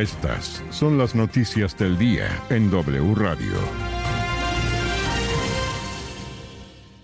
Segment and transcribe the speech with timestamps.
[0.00, 3.54] Estas son las noticias del día en W Radio.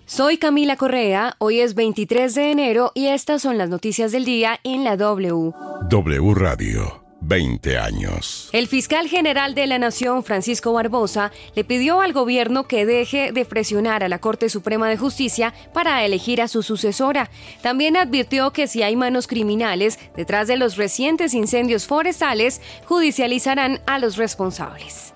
[0.07, 4.61] Soy Camila Correa, hoy es 23 de enero y estas son las noticias del día
[4.63, 5.53] en la W.
[5.89, 7.04] W Radio.
[7.27, 8.51] 20 años.
[8.53, 13.45] El fiscal general de la Nación, Francisco Barbosa, le pidió al gobierno que deje de
[13.45, 17.31] presionar a la Corte Suprema de Justicia para elegir a su sucesora.
[17.63, 23.99] También advirtió que si hay manos criminales detrás de los recientes incendios forestales, judicializarán a
[23.99, 25.14] los responsables.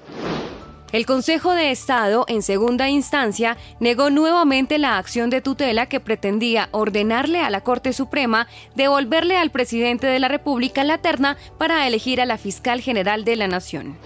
[0.91, 6.71] El Consejo de Estado, en segunda instancia, negó nuevamente la acción de tutela que pretendía
[6.73, 12.23] ordenarle a la Corte Suprema devolverle al presidente de la República la terna para elegir
[12.23, 13.99] a la fiscal general de la Nación.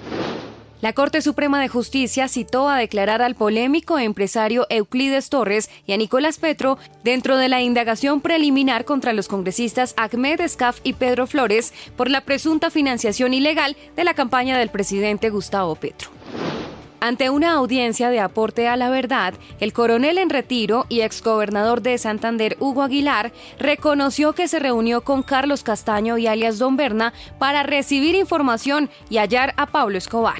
[0.80, 5.96] La Corte Suprema de Justicia citó a declarar al polémico empresario Euclides Torres y a
[5.96, 11.72] Nicolás Petro dentro de la indagación preliminar contra los congresistas Ahmed Escaf y Pedro Flores
[11.96, 16.10] por la presunta financiación ilegal de la campaña del presidente Gustavo Petro.
[17.04, 21.98] Ante una audiencia de aporte a la verdad, el coronel en retiro y exgobernador de
[21.98, 27.64] Santander, Hugo Aguilar, reconoció que se reunió con Carlos Castaño y alias Don Berna para
[27.64, 30.38] recibir información y hallar a Pablo Escobar.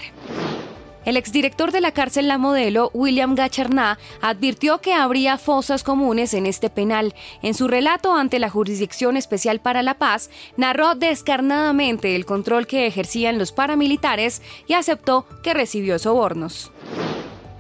[1.05, 6.47] El exdirector de la cárcel La Modelo, William Gacherná, advirtió que habría fosas comunes en
[6.47, 7.14] este penal.
[7.42, 12.86] En su relato ante la Jurisdicción Especial para la Paz, narró descarnadamente el control que
[12.86, 16.70] ejercían los paramilitares y aceptó que recibió sobornos.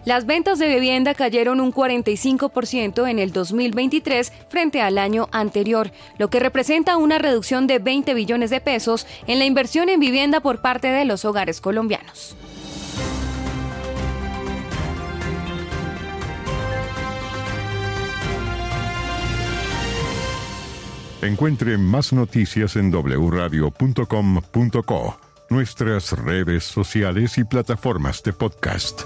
[0.04, 6.28] Las ventas de vivienda cayeron un 45% en el 2023 frente al año anterior, lo
[6.28, 10.60] que representa una reducción de 20 billones de pesos en la inversión en vivienda por
[10.60, 12.36] parte de los hogares colombianos.
[21.22, 23.46] Encuentre más noticias en wradio.com.co,
[25.50, 29.02] nuestras redes sociales y plataformas de podcast.